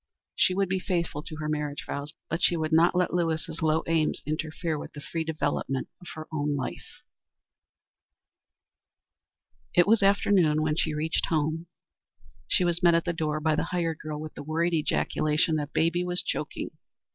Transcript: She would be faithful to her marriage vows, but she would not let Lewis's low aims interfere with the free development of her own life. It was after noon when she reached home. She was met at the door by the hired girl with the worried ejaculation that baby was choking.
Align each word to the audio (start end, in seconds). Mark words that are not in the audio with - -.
She 0.35 0.55
would 0.55 0.67
be 0.67 0.79
faithful 0.79 1.21
to 1.21 1.35
her 1.35 1.47
marriage 1.47 1.83
vows, 1.85 2.15
but 2.27 2.41
she 2.41 2.57
would 2.57 2.71
not 2.71 2.95
let 2.95 3.13
Lewis's 3.13 3.61
low 3.61 3.83
aims 3.85 4.23
interfere 4.25 4.75
with 4.79 4.93
the 4.93 4.99
free 4.99 5.23
development 5.23 5.89
of 6.01 6.07
her 6.15 6.27
own 6.33 6.55
life. 6.55 7.03
It 9.75 9.85
was 9.85 10.01
after 10.01 10.31
noon 10.31 10.63
when 10.63 10.75
she 10.75 10.95
reached 10.95 11.27
home. 11.27 11.67
She 12.47 12.65
was 12.65 12.81
met 12.81 12.95
at 12.95 13.05
the 13.05 13.13
door 13.13 13.39
by 13.39 13.55
the 13.55 13.65
hired 13.65 13.99
girl 13.99 14.19
with 14.19 14.33
the 14.33 14.41
worried 14.41 14.73
ejaculation 14.73 15.55
that 15.57 15.71
baby 15.71 16.03
was 16.03 16.23
choking. 16.23 16.71